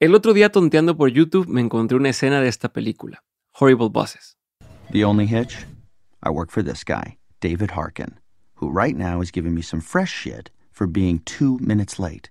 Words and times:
El 0.00 0.16
otro 0.16 0.32
día 0.32 0.50
tonteando 0.50 0.96
por 0.96 1.08
YouTube 1.10 1.46
me 1.46 1.60
encontré 1.60 1.96
una 1.96 2.08
escena 2.08 2.40
de 2.40 2.48
esta 2.48 2.72
película, 2.72 3.22
Horrible 3.52 3.90
Bosses. 3.90 4.36
The 4.90 5.04
only 5.04 5.24
hitch? 5.24 5.66
I 6.20 6.30
work 6.30 6.50
for 6.50 6.64
this 6.64 6.84
guy, 6.84 7.18
David 7.40 7.70
Harkin, 7.76 8.18
who 8.56 8.68
right 8.68 8.96
now 8.96 9.22
is 9.22 9.30
giving 9.30 9.54
me 9.54 9.62
some 9.62 9.80
fresh 9.80 10.10
shit 10.10 10.50
for 10.72 10.88
being 10.88 11.20
two 11.20 11.58
minutes 11.60 12.00
late. 12.00 12.30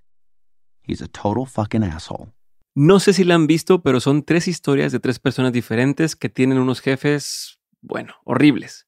He's 0.82 1.00
a 1.00 1.08
total 1.08 1.46
fucking 1.46 1.82
asshole. 1.82 2.34
No 2.74 3.00
sé 3.00 3.14
si 3.14 3.24
la 3.24 3.34
han 3.34 3.46
visto, 3.46 3.82
pero 3.82 3.98
son 3.98 4.24
tres 4.24 4.46
historias 4.46 4.92
de 4.92 5.00
tres 5.00 5.18
personas 5.18 5.54
diferentes 5.54 6.16
que 6.16 6.28
tienen 6.28 6.58
unos 6.58 6.82
jefes, 6.82 7.58
bueno, 7.80 8.12
horribles. 8.24 8.86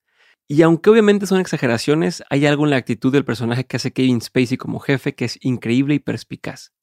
Y 0.49 0.61
aunque 0.61 0.91
obviamente 0.91 1.27
son 1.27 1.41
exageraciones, 1.41 2.23
hay 2.29 2.45
algo 2.45 2.65
en 2.65 2.71
la 2.71 2.77
actitud 2.77 3.11
del 3.11 3.25
personaje 3.25 3.65
que 3.65 3.77
hace 3.79 3.95
Kevin 3.95 4.21
Spacey 4.21 4.59
como 4.59 4.81
jefe 4.81 5.15
que 5.15 5.25
es 5.25 5.39
increíble 5.41 5.95
y 5.95 5.99
perspicaz. 5.99 6.76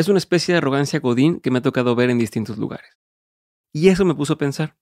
Es 0.00 0.08
una 0.08 0.16
especie 0.16 0.54
de 0.54 0.56
arrogancia 0.56 0.98
godín 0.98 1.40
que 1.40 1.50
me 1.50 1.58
ha 1.58 1.60
tocado 1.60 1.94
ver 1.94 2.08
en 2.08 2.16
distintos 2.16 2.56
lugares. 2.56 2.96
Y 3.70 3.90
eso 3.90 4.06
me 4.06 4.14
puso 4.14 4.32
a 4.32 4.38
pensar, 4.38 4.78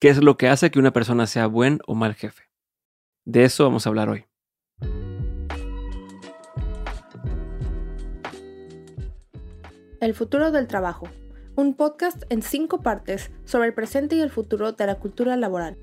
¿qué 0.00 0.08
es 0.08 0.24
lo 0.24 0.38
que 0.38 0.48
hace 0.48 0.70
que 0.70 0.78
una 0.78 0.90
persona 0.90 1.26
sea 1.26 1.46
buen 1.46 1.80
o 1.86 1.94
mal 1.94 2.14
jefe? 2.14 2.44
De 3.26 3.44
eso 3.44 3.64
vamos 3.64 3.84
a 3.84 3.90
hablar 3.90 4.08
hoy. 4.08 4.24
El 10.00 10.14
futuro 10.14 10.50
del 10.50 10.66
trabajo, 10.66 11.10
un 11.54 11.74
podcast 11.74 12.22
en 12.30 12.40
cinco 12.40 12.80
partes 12.80 13.30
sobre 13.44 13.68
el 13.68 13.74
presente 13.74 14.16
y 14.16 14.22
el 14.22 14.30
futuro 14.30 14.72
de 14.72 14.86
la 14.86 14.94
cultura 14.94 15.36
laboral, 15.36 15.76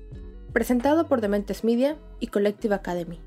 presentado 0.52 1.06
por 1.06 1.20
Dementes 1.20 1.62
Media 1.62 1.96
y 2.18 2.26
Collective 2.26 2.74
Academy. 2.74 3.20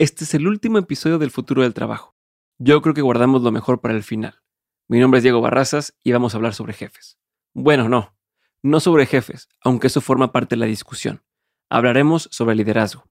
Este 0.00 0.24
es 0.24 0.32
el 0.32 0.48
último 0.48 0.78
episodio 0.78 1.18
del 1.18 1.30
futuro 1.30 1.60
del 1.60 1.74
trabajo. 1.74 2.16
Yo 2.56 2.80
creo 2.80 2.94
que 2.94 3.02
guardamos 3.02 3.42
lo 3.42 3.52
mejor 3.52 3.82
para 3.82 3.92
el 3.92 4.02
final. 4.02 4.40
Mi 4.88 4.98
nombre 4.98 5.18
es 5.18 5.24
Diego 5.24 5.42
Barrazas 5.42 5.94
y 6.02 6.12
vamos 6.12 6.32
a 6.32 6.38
hablar 6.38 6.54
sobre 6.54 6.72
jefes. 6.72 7.18
Bueno, 7.52 7.90
no, 7.90 8.16
no 8.62 8.80
sobre 8.80 9.04
jefes, 9.04 9.50
aunque 9.60 9.88
eso 9.88 10.00
forma 10.00 10.32
parte 10.32 10.56
de 10.56 10.60
la 10.60 10.64
discusión. 10.64 11.22
Hablaremos 11.68 12.30
sobre 12.32 12.56
liderazgo 12.56 13.10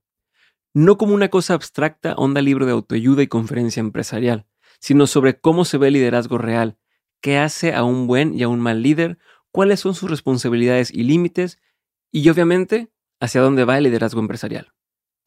no 0.73 0.97
como 0.97 1.13
una 1.13 1.29
cosa 1.29 1.53
abstracta, 1.53 2.15
onda 2.15 2.41
libro 2.41 2.65
de 2.65 2.71
autoayuda 2.71 3.21
y 3.21 3.27
conferencia 3.27 3.81
empresarial, 3.81 4.47
sino 4.79 5.05
sobre 5.05 5.39
cómo 5.39 5.65
se 5.65 5.77
ve 5.77 5.89
el 5.89 5.93
liderazgo 5.93 6.39
real, 6.39 6.79
qué 7.21 7.37
hace 7.37 7.75
a 7.75 7.83
un 7.83 8.07
buen 8.07 8.33
y 8.33 8.41
a 8.41 8.47
un 8.47 8.59
mal 8.59 8.81
líder, 8.81 9.19
cuáles 9.51 9.79
son 9.79 9.93
sus 9.93 10.09
responsabilidades 10.09 10.91
y 10.91 11.03
límites, 11.03 11.59
y 12.11 12.27
obviamente, 12.29 12.91
hacia 13.19 13.41
dónde 13.41 13.63
va 13.63 13.77
el 13.77 13.83
liderazgo 13.83 14.19
empresarial. 14.21 14.73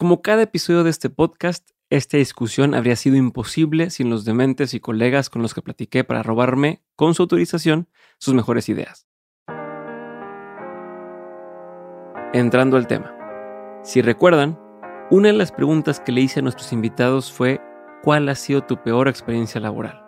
Como 0.03 0.21
cada 0.21 0.43
episodio 0.43 0.83
de 0.83 0.91
este 0.91 1.11
podcast, 1.11 1.71
esta 1.89 2.17
discusión 2.17 2.75
habría 2.75 2.97
sido 2.97 3.15
imposible 3.15 3.89
sin 3.91 4.11
los 4.11 4.25
dementes 4.25 4.75
y 4.75 4.81
colegas 4.81 5.31
con 5.31 5.43
los 5.43 5.55
que 5.55 5.63
platiqué 5.63 6.03
para 6.03 6.25
robarme, 6.25 6.83
con 6.97 7.15
su 7.15 7.23
autorización, 7.23 7.89
sus 8.19 8.35
mejores 8.35 8.69
ideas. 8.69 9.07
Entrando 12.33 12.77
al 12.77 12.89
tema. 12.89 13.15
Si 13.85 14.03
recuerdan, 14.03 14.59
una 15.13 15.29
de 15.29 15.35
las 15.35 15.53
preguntas 15.53 16.01
que 16.01 16.11
le 16.11 16.23
hice 16.23 16.41
a 16.41 16.43
nuestros 16.43 16.73
invitados 16.73 17.31
fue, 17.31 17.61
¿cuál 18.03 18.29
ha 18.29 18.35
sido 18.35 18.63
tu 18.63 18.83
peor 18.83 19.07
experiencia 19.07 19.61
laboral? 19.61 20.05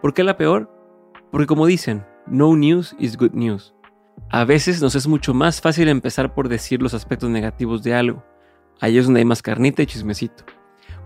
¿Por 0.00 0.14
qué 0.14 0.24
la 0.24 0.38
peor? 0.38 0.70
Porque 1.30 1.46
como 1.46 1.66
dicen, 1.66 2.06
no 2.26 2.56
news 2.56 2.96
is 2.98 3.18
good 3.18 3.32
news. 3.34 3.74
A 4.30 4.46
veces 4.46 4.80
nos 4.80 4.94
es 4.94 5.06
mucho 5.06 5.34
más 5.34 5.60
fácil 5.60 5.88
empezar 5.88 6.34
por 6.34 6.48
decir 6.48 6.80
los 6.80 6.94
aspectos 6.94 7.28
negativos 7.28 7.82
de 7.82 7.92
algo. 7.92 8.24
Ahí 8.80 8.98
es 8.98 9.04
donde 9.04 9.20
hay 9.20 9.24
más 9.24 9.42
carnita 9.42 9.82
y 9.82 9.86
chismecito. 9.86 10.44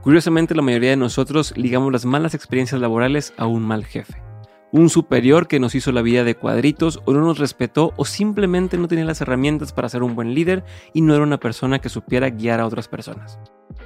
Curiosamente, 0.03 0.55
la 0.55 0.63
mayoría 0.63 0.91
de 0.91 0.97
nosotros 0.97 1.53
ligamos 1.57 1.93
las 1.93 2.05
malas 2.05 2.35
experiencias 2.35 2.81
laborales 2.81 3.33
a 3.37 3.47
un 3.47 3.67
mal 3.67 3.85
jefe 3.85 4.29
un 4.71 4.91
superior 4.91 5.49
que 5.49 5.61
nos 5.61 5.75
hizo 5.75 5.93
la 5.93 6.03
vida 6.03 6.25
de 6.25 6.35
cuadritos 6.35 7.01
o 7.07 7.13
no 7.13 7.21
nos 7.21 7.39
respetó 7.39 7.93
o 7.97 8.05
simplemente 8.05 8.77
no 8.77 8.89
tenía 8.89 9.05
las 9.05 9.21
herramientas 9.21 9.73
para 9.73 9.89
ser 9.89 10.03
un 10.03 10.15
buen 10.15 10.35
líder 10.35 10.65
y 10.93 11.01
no 11.01 11.15
era 11.15 11.23
una 11.23 11.41
persona 11.41 11.79
que 11.79 11.89
supiera 11.89 12.31
guiar 12.31 12.61
a 12.61 12.67
otras 12.67 12.89
personas. 12.89 13.39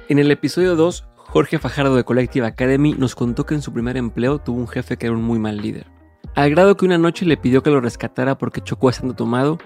En 0.09 0.19
el 0.19 0.29
episodio 0.29 0.75
2, 0.75 1.07
Jorge 1.15 1.59
Fajardo 1.59 1.95
de 1.95 2.03
Collective 2.03 2.45
Academy 2.45 2.93
nos 2.93 3.15
contó 3.15 3.45
que 3.45 3.55
en 3.55 3.61
su 3.61 3.71
primer 3.71 3.97
empleo 3.97 4.39
tuvo 4.39 4.59
un 4.59 4.67
jefe 4.67 4.97
que 4.97 5.07
era 5.07 5.15
un 5.15 5.23
muy 5.23 5.39
mal 5.39 5.57
líder. 5.57 5.87
Al 6.35 6.49
grado 6.49 6.75
que 6.75 6.85
una 6.85 6.97
noche 6.97 7.25
le 7.25 7.37
pidió 7.37 7.63
que 7.63 7.69
lo 7.69 7.79
rescatara 7.79 8.37
porque 8.37 8.61
chocó 8.61 8.89
estando 8.89 9.13
tomado 9.13 9.59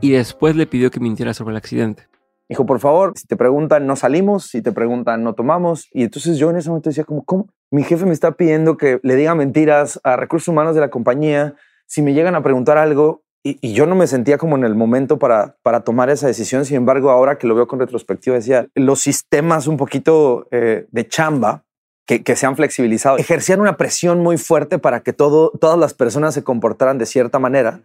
y 0.00 0.10
después 0.10 0.56
le 0.56 0.66
pidió 0.66 0.90
que 0.90 1.00
mintiera 1.00 1.34
sobre 1.34 1.52
el 1.52 1.56
accidente. 1.58 2.08
Dijo, 2.52 2.66
por 2.66 2.80
favor, 2.80 3.14
si 3.16 3.26
te 3.26 3.34
preguntan, 3.34 3.86
no 3.86 3.96
salimos, 3.96 4.44
si 4.44 4.60
te 4.60 4.72
preguntan, 4.72 5.24
no 5.24 5.32
tomamos. 5.32 5.88
Y 5.90 6.02
entonces 6.02 6.36
yo 6.36 6.50
en 6.50 6.56
ese 6.56 6.68
momento 6.68 6.90
decía, 6.90 7.04
como, 7.04 7.24
¿cómo? 7.24 7.48
Mi 7.70 7.82
jefe 7.82 8.04
me 8.04 8.12
está 8.12 8.32
pidiendo 8.32 8.76
que 8.76 9.00
le 9.02 9.16
diga 9.16 9.34
mentiras 9.34 9.98
a 10.04 10.16
recursos 10.16 10.48
humanos 10.48 10.74
de 10.74 10.82
la 10.82 10.90
compañía. 10.90 11.54
Si 11.86 12.02
me 12.02 12.12
llegan 12.12 12.34
a 12.34 12.42
preguntar 12.42 12.76
algo, 12.76 13.22
y, 13.42 13.72
yo 13.72 13.86
no 13.86 13.94
me 13.94 14.06
sentía 14.06 14.36
como 14.36 14.56
en 14.56 14.64
el 14.64 14.74
momento 14.74 15.18
para, 15.18 15.56
para 15.62 15.80
tomar 15.80 16.10
esa 16.10 16.26
decisión. 16.26 16.66
Sin 16.66 16.76
embargo, 16.76 17.08
ahora 17.08 17.38
que 17.38 17.46
lo 17.46 17.54
veo 17.54 17.66
con 17.66 17.80
retrospectiva, 17.80 18.36
decía, 18.36 18.68
los 18.74 19.00
sistemas 19.00 19.66
un 19.66 19.78
poquito 19.78 20.46
eh, 20.50 20.84
de 20.90 21.08
chamba 21.08 21.64
que, 22.06 22.22
que, 22.22 22.36
se 22.36 22.44
han 22.44 22.54
flexibilizado 22.54 23.16
ejercían 23.16 23.62
una 23.62 23.78
presión 23.78 24.20
muy 24.20 24.36
fuerte 24.36 24.78
para 24.78 25.00
que 25.00 25.14
todo, 25.14 25.52
todas 25.58 25.78
las 25.78 25.94
personas 25.94 26.34
se 26.34 26.44
comportaran 26.44 26.98
de 26.98 27.06
cierta 27.06 27.38
manera 27.38 27.80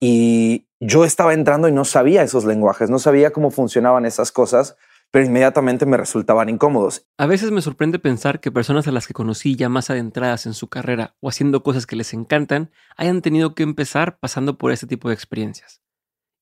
y 0.00 0.66
yo 0.80 1.04
estaba 1.04 1.34
entrando 1.34 1.68
y 1.68 1.72
no 1.72 1.84
sabía 1.84 2.22
esos 2.22 2.44
lenguajes, 2.44 2.90
no 2.90 2.98
sabía 2.98 3.32
cómo 3.32 3.50
funcionaban 3.50 4.06
esas 4.06 4.30
cosas, 4.30 4.76
pero 5.10 5.24
inmediatamente 5.24 5.86
me 5.86 5.96
resultaban 5.96 6.48
incómodos. 6.48 7.06
A 7.16 7.26
veces 7.26 7.50
me 7.50 7.62
sorprende 7.62 7.98
pensar 7.98 8.40
que 8.40 8.52
personas 8.52 8.86
a 8.86 8.92
las 8.92 9.06
que 9.06 9.14
conocí 9.14 9.56
ya 9.56 9.68
más 9.68 9.90
adentradas 9.90 10.46
en 10.46 10.54
su 10.54 10.68
carrera 10.68 11.16
o 11.20 11.28
haciendo 11.28 11.62
cosas 11.62 11.86
que 11.86 11.96
les 11.96 12.12
encantan 12.12 12.70
hayan 12.96 13.22
tenido 13.22 13.54
que 13.54 13.62
empezar 13.62 14.18
pasando 14.18 14.58
por 14.58 14.70
este 14.70 14.86
tipo 14.86 15.08
de 15.08 15.14
experiencias. 15.14 15.82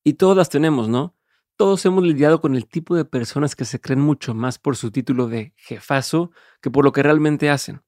Y 0.03 0.13
todas 0.13 0.37
las 0.37 0.49
tenemos, 0.49 0.89
¿no? 0.89 1.15
Todos 1.55 1.85
hemos 1.85 2.03
lidiado 2.03 2.39
con 2.39 2.55
el 2.55 2.67
tipo 2.67 2.95
de 2.95 3.05
personas 3.05 3.55
que 3.55 3.65
se 3.65 3.81
creen 3.81 4.01
mucho 4.01 4.35
más 4.35 4.59
por 4.59 4.75
su 4.75 4.91
título 4.91 5.27
de 5.27 5.53
jefazo 5.55 6.31
que 6.61 6.69
por 6.69 6.85
lo 6.85 6.91
que 6.91 7.01
realmente 7.01 7.49
hacen. 7.49 7.81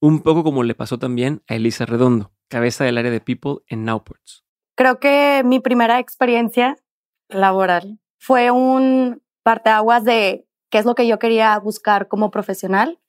Un 0.00 0.20
poco 0.20 0.44
como 0.44 0.62
le 0.62 0.74
pasó 0.74 0.98
también 0.98 1.42
a 1.48 1.54
Elisa 1.54 1.86
Redondo, 1.86 2.32
cabeza 2.48 2.84
del 2.84 2.98
área 2.98 3.10
de 3.10 3.20
People 3.20 3.64
en 3.66 3.84
Nowports. 3.84 4.47
Creo 4.78 5.00
que 5.00 5.42
mi 5.44 5.58
primera 5.58 5.98
experiencia 5.98 6.76
laboral 7.28 7.98
fue 8.16 8.52
un 8.52 9.20
parteaguas 9.42 10.04
de 10.04 10.46
qué 10.70 10.78
es 10.78 10.84
lo 10.84 10.94
que 10.94 11.08
yo 11.08 11.18
quería 11.18 11.58
buscar 11.58 12.06
como 12.06 12.30
profesional, 12.30 13.00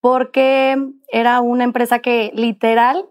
porque 0.00 0.76
era 1.08 1.40
una 1.40 1.64
empresa 1.64 1.98
que 1.98 2.30
literal 2.36 3.08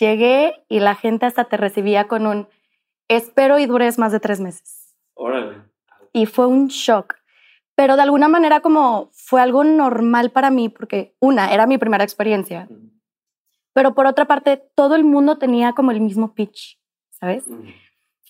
llegué 0.00 0.54
y 0.70 0.80
la 0.80 0.94
gente 0.94 1.26
hasta 1.26 1.44
te 1.44 1.58
recibía 1.58 2.08
con 2.08 2.26
un 2.26 2.48
espero 3.08 3.58
y 3.58 3.66
dures 3.66 3.98
más 3.98 4.10
de 4.10 4.20
tres 4.20 4.40
meses. 4.40 4.96
Órale. 5.12 5.64
Y 6.14 6.24
fue 6.24 6.46
un 6.46 6.68
shock. 6.68 7.16
Pero 7.74 7.96
de 7.96 8.02
alguna 8.02 8.28
manera 8.28 8.60
como 8.60 9.10
fue 9.12 9.42
algo 9.42 9.64
normal 9.64 10.30
para 10.30 10.48
mí 10.50 10.70
porque 10.70 11.14
una, 11.20 11.52
era 11.52 11.66
mi 11.66 11.76
primera 11.76 12.04
experiencia. 12.04 12.68
Pero 13.74 13.94
por 13.94 14.06
otra 14.06 14.24
parte, 14.24 14.56
todo 14.74 14.94
el 14.94 15.04
mundo 15.04 15.36
tenía 15.36 15.74
como 15.74 15.90
el 15.90 16.00
mismo 16.00 16.32
pitch. 16.32 16.78
¿Sabes? 17.24 17.44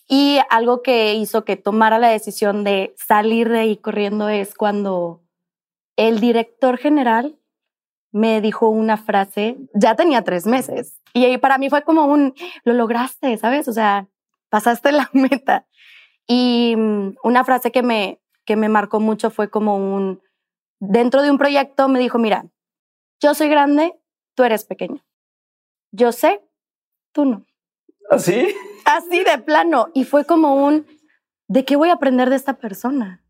Y 0.06 0.38
algo 0.50 0.82
que 0.82 1.14
hizo 1.14 1.44
que 1.44 1.56
tomara 1.56 1.98
la 1.98 2.08
decisión 2.08 2.62
de 2.62 2.94
salir 2.96 3.48
de 3.48 3.58
ahí 3.60 3.76
corriendo 3.76 4.28
es 4.28 4.54
cuando 4.54 5.22
el 5.96 6.20
director 6.20 6.78
general 6.78 7.36
me 8.12 8.40
dijo 8.40 8.68
una 8.68 8.96
frase, 8.96 9.56
ya 9.74 9.96
tenía 9.96 10.22
tres 10.22 10.46
meses, 10.46 11.00
y 11.12 11.24
ahí 11.24 11.38
para 11.38 11.58
mí 11.58 11.68
fue 11.70 11.82
como 11.82 12.04
un, 12.06 12.34
lo 12.62 12.74
lograste, 12.74 13.36
¿sabes? 13.36 13.66
O 13.66 13.72
sea, 13.72 14.08
pasaste 14.48 14.92
la 14.92 15.10
meta. 15.12 15.66
Y 16.28 16.76
mm, 16.76 17.16
una 17.24 17.44
frase 17.44 17.72
que 17.72 17.82
me, 17.82 18.20
que 18.44 18.54
me 18.54 18.68
marcó 18.68 19.00
mucho 19.00 19.30
fue 19.30 19.50
como 19.50 19.76
un, 19.76 20.22
dentro 20.78 21.22
de 21.22 21.32
un 21.32 21.38
proyecto 21.38 21.88
me 21.88 21.98
dijo, 21.98 22.18
mira, 22.18 22.46
yo 23.20 23.34
soy 23.34 23.48
grande, 23.48 23.98
tú 24.36 24.44
eres 24.44 24.64
pequeño. 24.64 25.04
Yo 25.90 26.12
sé, 26.12 26.40
tú 27.12 27.24
no. 27.24 27.44
¿Así? 28.14 28.54
¿Ah, 28.84 28.98
así 28.98 29.24
de 29.24 29.38
plano. 29.38 29.88
Y 29.94 30.04
fue 30.04 30.24
como 30.24 30.54
un, 30.54 30.86
¿de 31.48 31.64
qué 31.64 31.76
voy 31.76 31.90
a 31.90 31.94
aprender 31.94 32.30
de 32.30 32.36
esta 32.36 32.54
persona? 32.54 33.22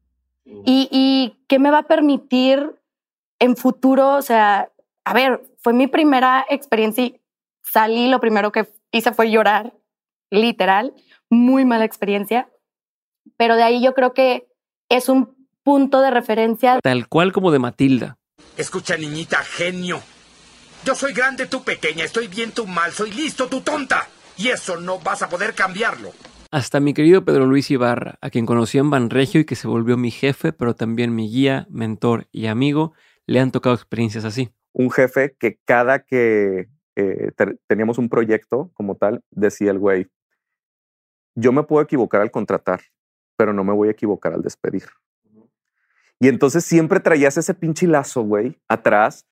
Y, 0.44 0.88
y 0.90 1.44
qué 1.48 1.58
me 1.58 1.70
va 1.70 1.78
a 1.78 1.86
permitir 1.86 2.78
en 3.38 3.56
futuro, 3.56 4.16
o 4.16 4.22
sea, 4.22 4.70
a 5.04 5.14
ver, 5.14 5.42
fue 5.62 5.72
mi 5.72 5.86
primera 5.86 6.44
experiencia 6.50 7.04
y 7.04 7.20
salí, 7.62 8.08
lo 8.08 8.20
primero 8.20 8.52
que 8.52 8.68
hice 8.92 9.12
fue 9.12 9.30
llorar, 9.30 9.72
literal, 10.30 10.92
muy 11.30 11.64
mala 11.64 11.84
experiencia, 11.84 12.50
pero 13.38 13.56
de 13.56 13.62
ahí 13.62 13.82
yo 13.82 13.94
creo 13.94 14.12
que 14.12 14.46
es 14.90 15.08
un 15.08 15.34
punto 15.62 16.02
de 16.02 16.10
referencia. 16.10 16.78
Tal 16.82 17.08
cual 17.08 17.32
como 17.32 17.50
de 17.50 17.58
Matilda. 17.58 18.18
Escucha, 18.56 18.96
niñita, 18.96 19.38
genio. 19.38 20.00
Yo 20.84 20.94
soy 20.94 21.14
grande, 21.14 21.46
tú 21.46 21.62
pequeña, 21.64 22.04
estoy 22.04 22.28
bien, 22.28 22.52
tú 22.52 22.66
mal, 22.66 22.92
soy 22.92 23.10
listo, 23.12 23.48
tú 23.48 23.62
tonta. 23.62 24.06
Y 24.36 24.48
eso 24.48 24.80
no 24.80 24.98
vas 24.98 25.22
a 25.22 25.28
poder 25.28 25.54
cambiarlo. 25.54 26.10
Hasta 26.50 26.80
mi 26.80 26.94
querido 26.94 27.24
Pedro 27.24 27.46
Luis 27.46 27.70
Ibarra, 27.70 28.18
a 28.20 28.30
quien 28.30 28.46
conocí 28.46 28.78
en 28.78 28.90
Banregio 28.90 29.40
y 29.40 29.44
que 29.44 29.56
se 29.56 29.66
volvió 29.66 29.96
mi 29.96 30.10
jefe, 30.10 30.52
pero 30.52 30.76
también 30.76 31.14
mi 31.14 31.28
guía, 31.28 31.66
mentor 31.68 32.28
y 32.30 32.46
amigo, 32.46 32.92
le 33.26 33.40
han 33.40 33.50
tocado 33.50 33.74
experiencias 33.74 34.24
así. 34.24 34.50
Un 34.72 34.90
jefe 34.90 35.36
que 35.38 35.58
cada 35.64 36.04
que 36.04 36.68
eh, 36.96 37.32
teníamos 37.66 37.98
un 37.98 38.08
proyecto 38.08 38.70
como 38.74 38.96
tal, 38.96 39.22
decía 39.30 39.72
el 39.72 39.78
güey, 39.78 40.06
yo 41.34 41.52
me 41.52 41.64
puedo 41.64 41.82
equivocar 41.82 42.20
al 42.20 42.30
contratar, 42.30 42.82
pero 43.36 43.52
no 43.52 43.64
me 43.64 43.72
voy 43.72 43.88
a 43.88 43.92
equivocar 43.92 44.32
al 44.32 44.42
despedir. 44.42 44.84
Y 46.20 46.28
entonces 46.28 46.64
siempre 46.64 47.00
traías 47.00 47.36
ese 47.36 47.54
pinche 47.54 47.86
lazo, 47.86 48.22
güey, 48.22 48.60
atrás, 48.68 49.26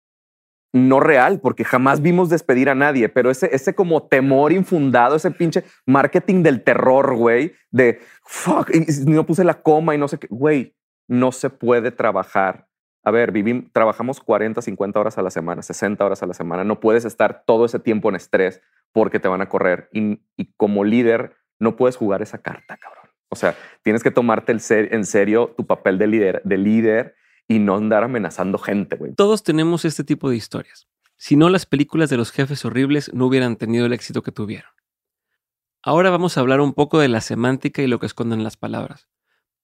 no 0.73 1.01
real, 1.01 1.41
porque 1.41 1.65
jamás 1.65 2.01
vimos 2.01 2.31
despedir 2.31 2.71
a 2.71 2.75
nadie, 2.75 3.09
pero 3.09 3.31
ese, 3.31 3.55
ese 3.55 3.75
como 3.75 4.09
temor 4.09 4.53
infundado, 4.53 5.17
ese 5.17 5.31
pinche 5.31 5.65
marketing 5.87 6.43
del 6.43 6.65
terror, 6.65 7.15
güey, 7.15 7.53
de 7.71 8.01
fuck, 8.25 8.71
no 9.07 9.27
puse 9.27 9.45
la 9.45 9.63
coma 9.63 9.95
y 9.95 9.99
no 9.99 10.09
sé 10.09 10.19
qué, 10.19 10.29
güey, 10.31 10.75
no 11.09 11.31
se 11.31 11.51
puede 11.51 11.91
trabajar. 11.91 12.69
A 13.05 13.11
ver, 13.11 13.33
vivimos, 13.33 13.65
trabajamos 13.73 14.21
40, 14.21 14.63
50 14.63 14.99
horas 14.99 15.19
a 15.19 15.23
la 15.23 15.31
semana, 15.31 15.61
60 15.61 16.05
horas 16.05 16.23
a 16.23 16.27
la 16.27 16.35
semana. 16.35 16.65
No 16.65 16.81
puedes 16.81 17.05
estar 17.05 17.43
todo 17.45 17.65
ese 17.65 17.81
tiempo 17.81 18.09
en 18.09 18.15
estrés 18.15 18.63
porque 18.93 19.19
te 19.19 19.29
van 19.29 19.43
a 19.43 19.49
correr. 19.49 19.89
Y, 19.93 20.23
y 20.37 20.53
como 20.57 20.85
líder, 20.85 21.35
no 21.59 21.77
puedes 21.77 21.97
jugar 21.97 22.23
esa 22.23 22.39
carta, 22.39 22.77
cabrón. 22.77 23.11
O 23.29 23.35
sea, 23.35 23.57
tienes 23.83 24.03
que 24.03 24.11
tomarte 24.11 24.53
el 24.53 24.61
ser, 24.61 24.95
en 24.95 25.05
serio 25.05 25.53
tu 25.57 25.67
papel 25.67 25.99
de 25.99 26.07
líder, 26.07 26.43
de 26.45 26.59
líder 26.59 27.15
y 27.53 27.59
no 27.59 27.77
andar 27.77 28.05
amenazando 28.05 28.59
gente, 28.59 28.97
güey. 28.97 29.15
Todos 29.15 29.43
tenemos 29.43 29.85
este 29.85 30.05
tipo 30.05 30.31
de 30.31 30.37
historias. 30.37 30.89
Si 31.17 31.37
no, 31.37 31.51
las 31.51 31.67
películas 31.67 32.11
de 32.11 32.17
los 32.17 32.33
jefes 32.33 32.65
horribles 32.65 33.13
no 33.15 33.27
hubieran 33.27 33.57
tenido 33.57 33.87
el 33.87 33.93
éxito 33.93 34.23
que 34.23 34.33
tuvieron. 34.33 34.71
Ahora 35.83 36.11
vamos 36.11 36.37
a 36.37 36.41
hablar 36.41 36.61
un 36.61 36.73
poco 36.73 36.99
de 36.99 37.09
la 37.09 37.21
semántica 37.21 37.83
y 37.83 37.87
lo 37.87 38.01
que 38.01 38.07
esconden 38.07 38.43
las 38.43 38.57
palabras. 38.57 39.09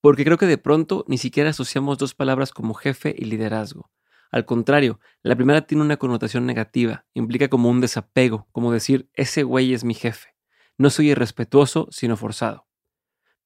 Porque 0.01 0.25
creo 0.25 0.37
que 0.37 0.47
de 0.47 0.59
pronto 0.59 1.05
ni 1.09 1.19
siquiera 1.19 1.51
asociamos 1.51 1.99
dos 1.99 2.15
palabras 2.15 2.53
como 2.53 2.75
jefe 2.75 3.15
y 3.17 3.25
liderazgo. 3.25 3.91
Al 4.31 4.45
contrario, 4.45 5.01
la 5.23 5.35
primera 5.35 5.63
tiene 5.63 5.83
una 5.83 5.97
connotación 5.97 6.45
negativa, 6.45 7.07
implica 7.15 7.49
como 7.49 7.71
un 7.71 7.81
desapego, 7.81 8.47
como 8.53 8.71
decir, 8.71 9.09
ese 9.15 9.43
güey 9.43 9.73
es 9.73 9.85
mi 9.85 9.95
jefe. 9.95 10.35
No 10.77 10.91
soy 10.91 11.11
irrespetuoso, 11.11 11.89
sino 11.91 12.17
forzado. 12.17 12.68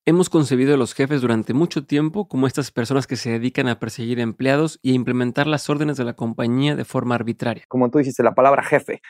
Hemos 0.04 0.28
concebido 0.28 0.74
a 0.74 0.76
los 0.76 0.94
jefes 0.94 1.20
durante 1.20 1.54
mucho 1.54 1.84
tiempo 1.84 2.26
como 2.26 2.48
estas 2.48 2.72
personas 2.72 3.06
que 3.06 3.14
se 3.14 3.30
dedican 3.30 3.68
a 3.68 3.78
perseguir 3.78 4.18
empleados 4.18 4.80
y 4.82 4.90
a 4.90 4.94
implementar 4.94 5.46
las 5.46 5.70
órdenes 5.70 5.96
de 5.96 6.02
la 6.02 6.14
compañía 6.14 6.74
de 6.74 6.84
forma 6.84 7.14
arbitraria. 7.14 7.62
Como 7.68 7.88
tú 7.88 7.98
dijiste, 7.98 8.24
la 8.24 8.34
palabra 8.34 8.64
jefe. 8.64 9.00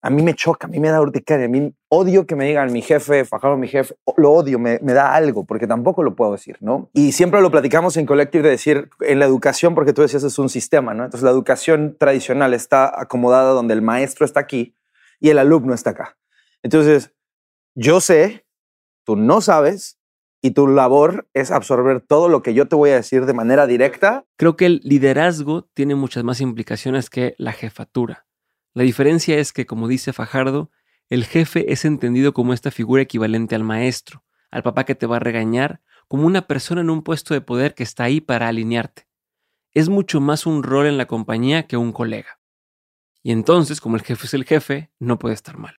A 0.00 0.08
mí 0.08 0.22
me 0.22 0.34
choca, 0.34 0.66
a 0.66 0.70
mí 0.70 0.80
me 0.80 0.88
da 0.88 1.02
urticaria, 1.02 1.44
a 1.44 1.48
mí 1.50 1.74
odio 1.88 2.26
que 2.26 2.34
me 2.34 2.46
digan 2.46 2.72
mi 2.72 2.80
jefe, 2.80 3.26
Fajardo 3.26 3.58
mi 3.58 3.68
jefe, 3.68 3.94
lo 4.16 4.32
odio, 4.32 4.58
me, 4.58 4.78
me, 4.82 4.94
da 4.94 5.14
algo, 5.14 5.44
porque 5.44 5.66
tampoco 5.66 6.02
lo 6.02 6.16
puedo 6.16 6.32
decir, 6.32 6.56
¿no? 6.60 6.88
Y 6.94 7.12
siempre 7.12 7.42
lo 7.42 7.50
platicamos 7.50 7.98
en 7.98 8.06
Collective 8.06 8.42
de 8.42 8.50
decir, 8.50 8.88
en 9.00 9.18
la 9.18 9.26
educación, 9.26 9.74
porque 9.74 9.92
tú 9.92 10.00
decías 10.00 10.24
es 10.24 10.38
un 10.38 10.48
sistema, 10.48 10.94
¿no? 10.94 11.04
Entonces 11.04 11.24
la 11.24 11.30
educación 11.30 11.94
tradicional 12.00 12.54
está 12.54 12.90
acomodada 12.98 13.50
donde 13.50 13.74
el 13.74 13.82
maestro 13.82 14.24
está 14.24 14.40
aquí 14.40 14.74
y 15.20 15.28
el 15.28 15.38
alumno 15.38 15.74
está 15.74 15.90
acá. 15.90 16.16
Entonces, 16.62 17.12
yo 17.76 18.00
sé, 18.00 18.46
tú 19.04 19.14
no 19.14 19.40
sabes, 19.40 20.01
y 20.42 20.50
tu 20.50 20.66
labor 20.66 21.28
es 21.32 21.52
absorber 21.52 22.00
todo 22.00 22.28
lo 22.28 22.42
que 22.42 22.52
yo 22.52 22.66
te 22.66 22.74
voy 22.74 22.90
a 22.90 22.96
decir 22.96 23.26
de 23.26 23.32
manera 23.32 23.68
directa. 23.68 24.26
Creo 24.36 24.56
que 24.56 24.66
el 24.66 24.80
liderazgo 24.82 25.68
tiene 25.72 25.94
muchas 25.94 26.24
más 26.24 26.40
implicaciones 26.40 27.08
que 27.08 27.36
la 27.38 27.52
jefatura. 27.52 28.26
La 28.74 28.82
diferencia 28.82 29.38
es 29.38 29.52
que, 29.52 29.66
como 29.66 29.86
dice 29.86 30.12
Fajardo, 30.12 30.70
el 31.08 31.24
jefe 31.24 31.72
es 31.72 31.84
entendido 31.84 32.34
como 32.34 32.52
esta 32.52 32.72
figura 32.72 33.02
equivalente 33.02 33.54
al 33.54 33.62
maestro, 33.62 34.24
al 34.50 34.64
papá 34.64 34.84
que 34.84 34.96
te 34.96 35.06
va 35.06 35.16
a 35.16 35.20
regañar, 35.20 35.80
como 36.08 36.26
una 36.26 36.48
persona 36.48 36.80
en 36.80 36.90
un 36.90 37.02
puesto 37.02 37.34
de 37.34 37.40
poder 37.40 37.74
que 37.74 37.84
está 37.84 38.04
ahí 38.04 38.20
para 38.20 38.48
alinearte. 38.48 39.06
Es 39.72 39.88
mucho 39.88 40.20
más 40.20 40.44
un 40.44 40.64
rol 40.64 40.86
en 40.86 40.98
la 40.98 41.06
compañía 41.06 41.68
que 41.68 41.76
un 41.76 41.92
colega. 41.92 42.40
Y 43.22 43.30
entonces, 43.30 43.80
como 43.80 43.94
el 43.94 44.02
jefe 44.02 44.26
es 44.26 44.34
el 44.34 44.44
jefe, 44.44 44.90
no 44.98 45.18
puede 45.18 45.34
estar 45.34 45.56
mal. 45.56 45.78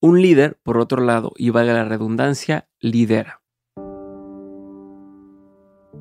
Un 0.00 0.22
líder, 0.22 0.60
por 0.62 0.78
otro 0.78 1.02
lado, 1.02 1.32
y 1.36 1.50
valga 1.50 1.72
la 1.72 1.84
redundancia, 1.84 2.68
lidera. 2.78 3.37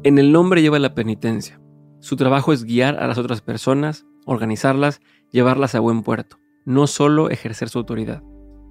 En 0.04 0.18
el 0.18 0.31
nombre 0.31 0.62
lleva 0.62 0.80
la 0.80 0.94
penitencia. 0.94 1.60
Su 2.00 2.16
trabajo 2.16 2.54
es 2.54 2.63
guiar 2.63 3.01
a 3.01 3.07
las 3.07 3.18
otras 3.18 3.42
personas, 3.42 4.06
organizarlas, 4.25 5.01
llevarlas 5.31 5.75
a 5.75 5.80
buen 5.80 6.04
puerto, 6.04 6.38
no 6.66 6.88
solo 6.88 7.30
ejercer 7.30 7.69
su 7.69 7.80
autoridad. 7.80 8.24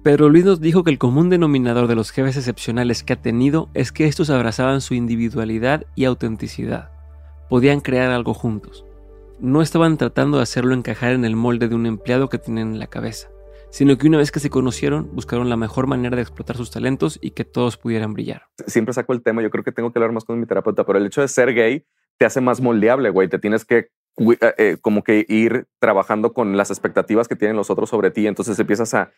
Pedro 0.03 0.29
Luis 0.29 0.45
nos 0.45 0.61
dijo 0.61 0.83
que 0.83 0.91
el 0.91 0.97
común 0.97 1.29
denominador 1.29 1.87
de 1.87 1.95
los 1.95 2.11
jefes 2.11 2.37
excepcionales 2.37 3.03
que 3.03 3.13
ha 3.13 3.21
tenido 3.21 3.69
es 3.73 3.91
que 3.91 4.05
estos 4.05 4.29
abrazaban 4.29 4.81
su 4.81 4.93
individualidad 4.93 5.85
y 5.95 6.05
autenticidad. 6.05 6.91
Podían 7.49 7.81
crear 7.81 8.11
algo 8.11 8.33
juntos. 8.33 8.85
No 9.39 9.61
estaban 9.61 9.97
tratando 9.97 10.37
de 10.37 10.43
hacerlo 10.43 10.73
encajar 10.73 11.13
en 11.13 11.25
el 11.25 11.35
molde 11.35 11.67
de 11.67 11.75
un 11.75 11.85
empleado 11.85 12.29
que 12.29 12.37
tienen 12.37 12.73
en 12.73 12.79
la 12.79 12.87
cabeza 12.87 13.29
sino 13.69 13.97
que 13.97 14.07
una 14.07 14.17
vez 14.17 14.31
que 14.31 14.39
se 14.39 14.49
conocieron, 14.49 15.09
buscaron 15.13 15.49
la 15.49 15.57
mejor 15.57 15.87
manera 15.87 16.15
de 16.15 16.21
explotar 16.21 16.57
sus 16.57 16.71
talentos 16.71 17.19
y 17.21 17.31
que 17.31 17.45
todos 17.45 17.77
pudieran 17.77 18.13
brillar. 18.13 18.43
Siempre 18.65 18.93
saco 18.93 19.13
el 19.13 19.21
tema, 19.21 19.41
yo 19.41 19.49
creo 19.49 19.63
que 19.63 19.71
tengo 19.71 19.91
que 19.91 19.99
hablar 19.99 20.11
más 20.11 20.25
con 20.25 20.39
mi 20.39 20.45
terapeuta, 20.45 20.85
pero 20.85 20.99
el 20.99 21.05
hecho 21.05 21.21
de 21.21 21.27
ser 21.27 21.53
gay 21.53 21.85
te 22.17 22.25
hace 22.25 22.41
más 22.41 22.61
moldeable, 22.61 23.09
güey, 23.09 23.27
te 23.27 23.39
tienes 23.39 23.65
que 23.65 23.89
eh, 24.19 24.53
eh, 24.57 24.77
como 24.81 25.03
que 25.03 25.25
ir 25.29 25.67
trabajando 25.79 26.33
con 26.33 26.57
las 26.57 26.71
expectativas 26.71 27.27
que 27.27 27.35
tienen 27.35 27.55
los 27.55 27.69
otros 27.69 27.89
sobre 27.89 28.09
ti, 28.09 28.25
entonces 28.25 28.57
empiezas 28.57 28.93
a 28.95 29.11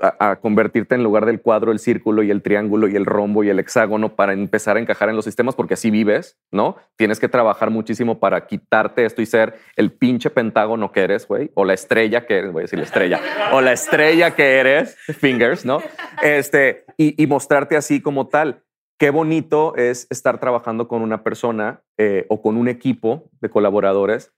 a, 0.00 0.36
convertirte 0.36 0.94
en 0.94 1.02
lugar 1.02 1.26
del 1.26 1.40
cuadro, 1.40 1.72
el 1.72 1.78
círculo 1.78 2.22
y 2.22 2.30
el 2.30 2.42
triángulo 2.42 2.88
y 2.88 2.96
el 2.96 3.06
rombo 3.06 3.44
y 3.44 3.48
el 3.48 3.58
hexágono 3.58 4.16
para 4.16 4.32
empezar 4.32 4.76
a 4.76 4.80
encajar 4.80 5.08
en 5.08 5.16
los 5.16 5.24
sistemas, 5.24 5.54
porque 5.54 5.74
así 5.74 5.90
vives, 5.90 6.38
¿no? 6.50 6.76
Tienes 6.96 7.20
que 7.20 7.28
trabajar 7.28 7.70
muchísimo 7.70 8.18
para 8.18 8.46
quitarte 8.46 9.04
esto 9.04 9.22
y 9.22 9.26
ser 9.26 9.54
el 9.76 9.92
pinche 9.92 10.30
pentágono 10.30 10.92
que 10.92 11.00
eres, 11.00 11.26
güey, 11.28 11.50
o 11.54 11.64
la 11.64 11.74
estrella 11.74 12.26
que 12.26 12.38
eres, 12.38 12.52
voy 12.52 12.60
a 12.60 12.64
decir 12.64 12.78
la 12.78 12.84
estrella, 12.84 13.20
o 13.52 13.60
la 13.60 13.72
estrella 13.72 14.34
que 14.34 14.58
eres, 14.58 14.96
fingers, 15.18 15.64
¿no? 15.64 15.80
Este, 16.22 16.84
y, 16.96 17.26
mostrarte 17.26 17.76
así 17.76 18.00
como 18.00 18.28
tal. 18.28 18.62
Qué 18.98 19.10
bonito 19.10 19.74
es 19.76 20.06
estar 20.10 20.38
trabajando 20.38 20.86
con 20.86 21.02
una 21.02 21.24
persona 21.24 21.82
eh, 21.98 22.26
o 22.28 22.40
con 22.42 22.56
un 22.56 22.68
equipo 22.68 23.28
de 23.40 23.50
colaboradores 23.50 24.32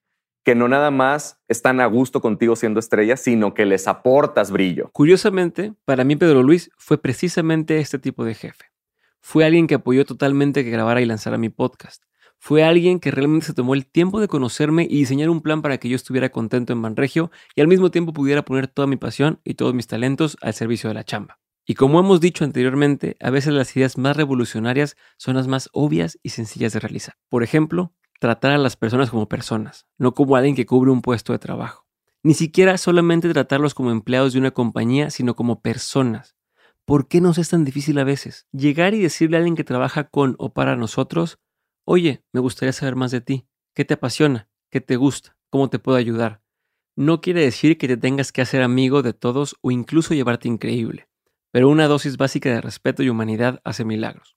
que 0.47 0.55
no 0.55 0.69
nada 0.69 0.93
más 0.93 1.41
están 1.49 1.81
a 1.81 1.87
gusto 1.87 2.21
contigo 2.21 2.55
siendo 2.55 2.79
estrella, 2.79 3.17
sino 3.17 3.53
que 3.53 3.67
les 3.67 3.89
aportas 3.89 4.53
brillo. 4.53 4.91
Curiosamente, 4.93 5.75
para 5.85 6.05
mí 6.05 6.15
Pedro 6.15 6.45
Luis 6.45 6.71
fue 6.79 6.99
precisamente 6.99 7.81
este 7.81 7.99
tipo 7.99 8.25
de 8.25 8.35
jefe. 8.35 8.67
Fue 9.21 9.45
alguien 9.45 9.67
que 9.67 9.75
apoyó 9.75 10.05
totalmente 10.05 10.63
que 10.63 10.71
grabara 10.71 11.01
y 11.01 11.05
lanzara 11.05 11.37
mi 11.37 11.49
podcast. 11.49 12.05
Fue 12.39 12.63
alguien 12.63 13.01
que 13.01 13.11
realmente 13.11 13.47
se 13.47 13.55
tomó 13.55 13.75
el 13.75 13.87
tiempo 13.87 14.21
de 14.21 14.29
conocerme 14.29 14.85
y 14.89 14.99
diseñar 14.99 15.31
un 15.31 15.41
plan 15.41 15.63
para 15.63 15.79
que 15.79 15.89
yo 15.89 15.97
estuviera 15.97 16.29
contento 16.29 16.73
en 16.73 16.81
Banregio 16.81 17.33
y 17.57 17.61
al 17.61 17.67
mismo 17.67 17.91
tiempo 17.91 18.13
pudiera 18.13 18.45
poner 18.45 18.69
toda 18.69 18.87
mi 18.87 18.97
pasión 18.97 19.41
y 19.43 19.55
todos 19.55 19.75
mis 19.75 19.89
talentos 19.89 20.37
al 20.43 20.55
servicio 20.55 20.87
de 20.89 20.95
la 20.95 21.03
chamba. 21.03 21.41
Y 21.65 21.75
como 21.75 21.99
hemos 21.99 22.21
dicho 22.21 22.45
anteriormente, 22.45 23.17
a 23.19 23.31
veces 23.31 23.53
las 23.53 23.77
ideas 23.77 23.99
más 23.99 24.17
revolucionarias 24.17 24.97
son 25.17 25.35
las 25.35 25.49
más 25.49 25.71
obvias 25.73 26.21
y 26.23 26.29
sencillas 26.29 26.73
de 26.73 26.79
realizar. 26.79 27.17
Por 27.29 27.43
ejemplo, 27.43 27.93
tratar 28.19 28.53
a 28.53 28.59
las 28.59 28.77
personas 28.77 29.11
como 29.11 29.29
personas, 29.29 29.87
no 29.99 30.15
como 30.15 30.37
alguien 30.37 30.55
que 30.55 30.67
cubre 30.67 30.91
un 30.91 31.03
puesto 31.03 31.33
de 31.33 31.39
trabajo. 31.39 31.87
Ni 32.23 32.35
siquiera 32.35 32.79
solamente 32.79 33.33
tratarlos 33.33 33.75
como 33.75 33.91
empleados 33.91 34.33
de 34.33 34.39
una 34.39 34.51
compañía, 34.51 35.11
sino 35.11 35.37
como 35.37 35.61
personas. 35.61 36.37
¿Por 36.85 37.09
qué 37.09 37.21
nos 37.21 37.39
es 37.39 37.51
tan 37.51 37.65
difícil 37.65 37.99
a 37.99 38.05
veces? 38.05 38.47
Llegar 38.53 38.95
y 38.95 39.01
decirle 39.01 39.37
a 39.37 39.39
alguien 39.39 39.57
que 39.57 39.65
trabaja 39.65 40.05
con 40.05 40.35
o 40.39 40.53
para 40.53 40.77
nosotros, 40.77 41.39
oye, 41.85 42.25
me 42.33 42.41
gustaría 42.41 42.73
saber 42.73 42.97
más 42.97 43.11
de 43.11 43.21
ti. 43.21 43.47
¿Qué 43.75 43.85
te 43.85 43.95
apasiona? 43.95 44.49
¿Qué 44.71 44.81
te 44.81 44.97
gusta? 44.97 45.37
¿Cómo 45.51 45.69
te 45.69 45.79
puedo 45.79 45.99
ayudar? 45.99 46.43
No 46.97 47.21
quiere 47.21 47.43
decir 47.43 47.77
que 47.77 47.89
te 47.89 47.97
tengas 47.97 48.33
que 48.33 48.43
hacer 48.43 48.63
amigo 48.63 49.03
de 49.03 49.13
todos 49.13 49.57
o 49.61 49.71
incluso 49.71 50.15
llevarte 50.15 50.49
increíble, 50.49 51.09
pero 51.51 51.69
una 51.69 51.89
dosis 51.89 52.17
básica 52.17 52.49
de 52.49 52.61
respeto 52.61 53.03
y 53.03 53.11
humanidad 53.11 53.61
hace 53.65 53.85
milagros 53.85 54.37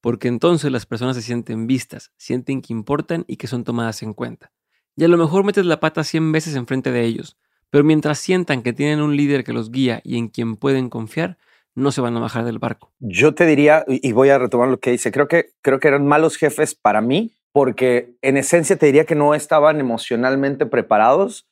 porque 0.00 0.28
entonces 0.28 0.70
las 0.72 0.86
personas 0.86 1.16
se 1.16 1.22
sienten 1.22 1.66
vistas, 1.66 2.12
sienten 2.16 2.62
que 2.62 2.72
importan 2.72 3.24
y 3.26 3.36
que 3.36 3.46
son 3.46 3.64
tomadas 3.64 4.02
en 4.02 4.14
cuenta. 4.14 4.52
Y 4.96 5.04
a 5.04 5.08
lo 5.08 5.16
mejor 5.16 5.44
metes 5.44 5.64
la 5.64 5.80
pata 5.80 6.04
100 6.04 6.32
veces 6.32 6.56
enfrente 6.56 6.90
de 6.90 7.04
ellos, 7.04 7.38
pero 7.70 7.84
mientras 7.84 8.18
sientan 8.18 8.62
que 8.62 8.72
tienen 8.72 9.00
un 9.00 9.16
líder 9.16 9.44
que 9.44 9.52
los 9.52 9.70
guía 9.70 10.00
y 10.04 10.18
en 10.18 10.28
quien 10.28 10.56
pueden 10.56 10.88
confiar, 10.90 11.38
no 11.74 11.92
se 11.92 12.00
van 12.00 12.16
a 12.16 12.20
bajar 12.20 12.44
del 12.44 12.58
barco. 12.58 12.92
Yo 12.98 13.34
te 13.34 13.46
diría, 13.46 13.84
y 13.86 14.12
voy 14.12 14.30
a 14.30 14.38
retomar 14.38 14.68
lo 14.68 14.80
que 14.80 14.90
dice, 14.90 15.12
creo 15.12 15.28
que, 15.28 15.50
creo 15.62 15.78
que 15.78 15.88
eran 15.88 16.06
malos 16.06 16.36
jefes 16.36 16.74
para 16.74 17.00
mí, 17.00 17.32
porque 17.52 18.16
en 18.22 18.36
esencia 18.36 18.76
te 18.76 18.86
diría 18.86 19.04
que 19.04 19.14
no 19.14 19.34
estaban 19.34 19.80
emocionalmente 19.80 20.66
preparados 20.66 21.48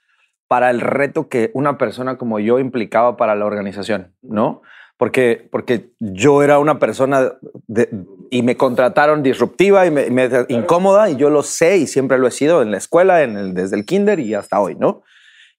para 0.49 0.71
el 0.71 0.81
reto 0.81 1.29
que 1.29 1.51
una 1.55 1.77
persona 1.79 2.17
como 2.17 2.41
yo 2.41 2.59
implicaba 2.59 3.17
para 3.17 3.35
la 3.35 3.45
organización, 3.45 4.15
¿no? 4.23 4.63
Porque, 4.99 5.49
porque 5.51 5.93
yo 6.01 6.43
era 6.43 6.59
una 6.59 6.79
persona 6.79 7.33
y 8.31 8.43
me 8.43 8.57
contrataron 8.57 9.23
disruptiva 9.23 9.87
y 9.87 9.91
me, 9.91 10.29
incómoda 10.49 11.09
y 11.09 11.17
yo 11.17 11.31
lo 11.31 11.43
sé 11.45 11.79
y 11.79 11.87
siempre 11.87 12.19
lo 12.19 12.27
he 12.27 12.33
sido 12.33 12.63
en 12.63 12.73
la 12.73 12.79
escuela, 12.79 13.23
en 13.23 13.37
el, 13.37 13.55
desde 13.55 13.77
el 13.77 13.87
kinder 13.87 14.19
y 14.19 14.35
hasta 14.35 14.61
hoy, 14.61 14.75
¿no? 14.75 15.03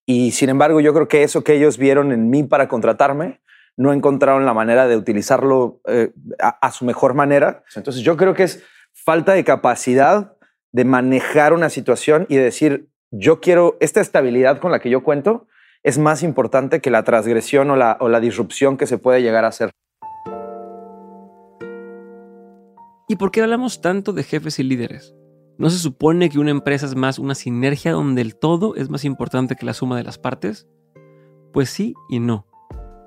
Y 0.05 0.31
sin 0.31 0.49
embargo, 0.49 0.81
yo 0.81 0.93
creo 0.93 1.07
que 1.07 1.23
eso 1.23 1.43
que 1.43 1.53
ellos 1.53 1.77
vieron 1.77 2.11
en 2.11 2.29
mí 2.29 2.43
para 2.43 2.67
contratarme, 2.67 3.39
no 3.77 3.93
encontraron 3.93 4.45
la 4.45 4.53
manera 4.53 4.87
de 4.87 4.97
utilizarlo 4.97 5.79
eh, 5.87 6.11
a, 6.39 6.71
su 6.71 6.83
mejor 6.83 7.13
manera. 7.13 7.63
Entonces 7.75 8.01
yo 8.01 8.17
creo 8.17 8.33
que 8.33 8.43
es 8.43 8.61
falta 8.93 9.33
de 9.33 9.45
capacidad 9.45 10.33
de 10.73 10.83
manejar 10.83 11.53
una 11.53 11.69
situación 11.69 12.25
y 12.27 12.35
decir, 12.35 12.89
yo 13.11 13.39
quiero, 13.39 13.77
esta 13.79 14.01
estabilidad 14.01 14.59
con 14.59 14.71
la 14.71 14.79
que 14.79 14.89
yo 14.89 15.01
cuento 15.01 15.47
es 15.83 15.97
más 15.97 16.23
importante 16.23 16.81
que 16.81 16.91
la 16.91 17.03
transgresión 17.03 17.71
o 17.71 17.75
la, 17.75 17.97
o 17.99 18.09
la 18.09 18.19
disrupción 18.19 18.77
que 18.77 18.87
se 18.87 18.97
puede 18.97 19.21
llegar 19.21 19.45
a 19.45 19.49
hacer. 19.49 19.71
¿Y 23.07 23.15
por 23.15 23.31
qué 23.31 23.41
hablamos 23.41 23.81
tanto 23.81 24.13
de 24.13 24.23
jefes 24.23 24.59
y 24.59 24.63
líderes? 24.63 25.15
¿No 25.57 25.69
se 25.69 25.79
supone 25.79 26.29
que 26.29 26.39
una 26.39 26.51
empresa 26.51 26.85
es 26.85 26.95
más 26.95 27.17
una 27.19 27.35
sinergia 27.35 27.91
donde 27.91 28.21
el 28.21 28.35
todo 28.35 28.75
es 28.75 28.89
más 28.89 29.03
importante 29.03 29.55
que 29.55 29.65
la 29.65 29.73
suma 29.73 29.97
de 29.97 30.03
las 30.03 30.17
partes? 30.17 30.67
Pues 31.51 31.69
sí 31.69 31.95
y 32.09 32.19
no. 32.19 32.45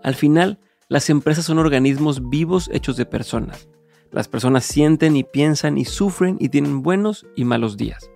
Al 0.02 0.14
final, 0.14 0.58
las 0.88 1.08
empresas 1.08 1.44
son 1.44 1.58
organismos 1.58 2.28
vivos 2.28 2.68
hechos 2.72 2.96
de 2.96 3.06
personas. 3.06 3.68
Las 4.10 4.28
personas 4.28 4.64
sienten 4.64 5.16
y 5.16 5.24
piensan 5.24 5.78
y 5.78 5.84
sufren 5.84 6.36
y 6.40 6.48
tienen 6.48 6.82
buenos 6.82 7.26
y 7.36 7.44
malos 7.44 7.76
días. 7.76 8.10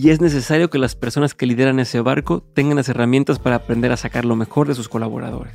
Y 0.00 0.10
es 0.10 0.20
necesario 0.20 0.70
que 0.70 0.78
las 0.78 0.94
personas 0.94 1.34
que 1.34 1.44
lideran 1.44 1.80
ese 1.80 2.00
barco 2.00 2.40
tengan 2.54 2.76
las 2.76 2.88
herramientas 2.88 3.40
para 3.40 3.56
aprender 3.56 3.90
a 3.90 3.96
sacar 3.96 4.24
lo 4.24 4.36
mejor 4.36 4.68
de 4.68 4.76
sus 4.76 4.88
colaboradores. 4.88 5.54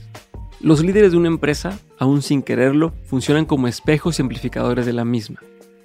Los 0.60 0.84
líderes 0.84 1.14
de 1.14 1.18
una 1.18 1.30
empresa, 1.30 1.80
aún 1.98 2.22
sin 2.22 2.44
quererlo, 2.44 2.94
funcionan 3.06 3.46
como 3.46 3.70
espejos 3.70 4.20
y 4.20 4.22
amplificadores 4.22 4.86
de 4.86 4.92
la 4.92 5.06
misma. 5.06 5.40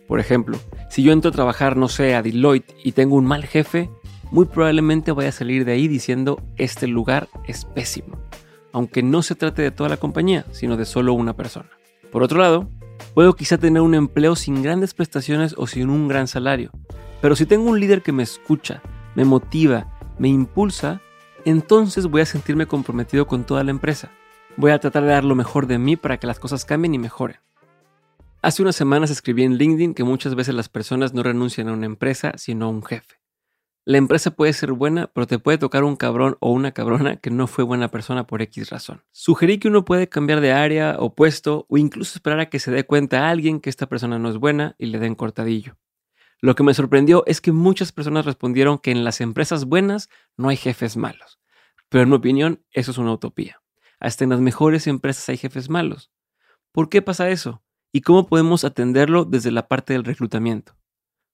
Por 0.08 0.18
ejemplo, 0.18 0.58
si 0.90 1.04
yo 1.04 1.12
entro 1.12 1.28
a 1.28 1.34
trabajar, 1.34 1.76
no 1.76 1.86
sé, 1.86 2.16
a 2.16 2.22
Deloitte 2.22 2.74
y 2.82 2.90
tengo 2.90 3.14
un 3.14 3.26
mal 3.26 3.46
jefe, 3.46 3.90
muy 4.32 4.46
probablemente 4.46 5.12
voy 5.12 5.26
a 5.26 5.32
salir 5.32 5.64
de 5.64 5.70
ahí 5.70 5.86
diciendo 5.86 6.42
este 6.56 6.88
lugar 6.88 7.28
es 7.46 7.64
pésimo, 7.64 8.18
aunque 8.72 9.04
no 9.04 9.22
se 9.22 9.36
trate 9.36 9.62
de 9.62 9.70
toda 9.70 9.88
la 9.88 9.98
compañía, 9.98 10.46
sino 10.50 10.76
de 10.76 10.84
solo 10.84 11.12
una 11.12 11.36
persona. 11.36 11.70
Por 12.10 12.24
otro 12.24 12.40
lado, 12.40 12.68
puedo 13.14 13.36
quizá 13.36 13.56
tener 13.56 13.82
un 13.82 13.94
empleo 13.94 14.34
sin 14.34 14.64
grandes 14.64 14.94
prestaciones 14.94 15.54
o 15.56 15.68
sin 15.68 15.90
un 15.90 16.08
gran 16.08 16.26
salario, 16.26 16.72
pero 17.20 17.36
si 17.36 17.46
tengo 17.46 17.70
un 17.70 17.80
líder 17.80 18.02
que 18.02 18.12
me 18.12 18.22
escucha, 18.22 18.82
me 19.14 19.24
motiva, 19.24 19.86
me 20.18 20.28
impulsa, 20.28 21.00
entonces 21.44 22.06
voy 22.06 22.20
a 22.20 22.26
sentirme 22.26 22.66
comprometido 22.66 23.26
con 23.26 23.44
toda 23.44 23.64
la 23.64 23.70
empresa. 23.70 24.10
Voy 24.56 24.70
a 24.70 24.78
tratar 24.78 25.04
de 25.04 25.10
dar 25.10 25.24
lo 25.24 25.34
mejor 25.34 25.66
de 25.66 25.78
mí 25.78 25.96
para 25.96 26.18
que 26.18 26.26
las 26.26 26.38
cosas 26.38 26.64
cambien 26.64 26.94
y 26.94 26.98
mejoren. 26.98 27.38
Hace 28.40 28.62
unas 28.62 28.76
semanas 28.76 29.10
escribí 29.10 29.42
en 29.42 29.56
LinkedIn 29.56 29.94
que 29.94 30.04
muchas 30.04 30.34
veces 30.34 30.54
las 30.54 30.68
personas 30.68 31.12
no 31.12 31.22
renuncian 31.22 31.68
a 31.68 31.72
una 31.72 31.86
empresa, 31.86 32.32
sino 32.36 32.66
a 32.66 32.68
un 32.68 32.84
jefe. 32.84 33.18
La 33.84 33.98
empresa 33.98 34.32
puede 34.32 34.52
ser 34.52 34.72
buena, 34.72 35.06
pero 35.06 35.26
te 35.26 35.38
puede 35.38 35.58
tocar 35.58 35.82
un 35.82 35.96
cabrón 35.96 36.36
o 36.40 36.52
una 36.52 36.72
cabrona 36.72 37.16
que 37.16 37.30
no 37.30 37.46
fue 37.46 37.64
buena 37.64 37.88
persona 37.88 38.26
por 38.26 38.42
X 38.42 38.70
razón. 38.70 39.02
Sugerí 39.12 39.58
que 39.58 39.68
uno 39.68 39.84
puede 39.84 40.08
cambiar 40.08 40.40
de 40.40 40.52
área 40.52 40.96
o 40.98 41.14
puesto 41.14 41.66
o 41.68 41.78
incluso 41.78 42.18
esperar 42.18 42.38
a 42.38 42.50
que 42.50 42.60
se 42.60 42.70
dé 42.70 42.84
cuenta 42.84 43.26
a 43.26 43.30
alguien 43.30 43.60
que 43.60 43.70
esta 43.70 43.88
persona 43.88 44.18
no 44.18 44.28
es 44.28 44.36
buena 44.36 44.76
y 44.78 44.86
le 44.86 44.98
den 44.98 45.14
cortadillo. 45.14 45.76
Lo 46.40 46.54
que 46.54 46.62
me 46.62 46.74
sorprendió 46.74 47.24
es 47.26 47.40
que 47.40 47.52
muchas 47.52 47.90
personas 47.92 48.24
respondieron 48.24 48.78
que 48.78 48.92
en 48.92 49.04
las 49.04 49.20
empresas 49.20 49.64
buenas 49.64 50.08
no 50.36 50.48
hay 50.48 50.56
jefes 50.56 50.96
malos. 50.96 51.40
Pero 51.88 52.02
en 52.04 52.10
mi 52.10 52.16
opinión, 52.16 52.64
eso 52.70 52.92
es 52.92 52.98
una 52.98 53.12
utopía. 53.12 53.60
Hasta 53.98 54.24
en 54.24 54.30
las 54.30 54.40
mejores 54.40 54.86
empresas 54.86 55.28
hay 55.28 55.36
jefes 55.36 55.68
malos. 55.68 56.12
¿Por 56.72 56.88
qué 56.88 57.02
pasa 57.02 57.28
eso? 57.30 57.62
¿Y 57.92 58.02
cómo 58.02 58.26
podemos 58.26 58.64
atenderlo 58.64 59.24
desde 59.24 59.50
la 59.50 59.66
parte 59.66 59.94
del 59.94 60.04
reclutamiento? 60.04 60.76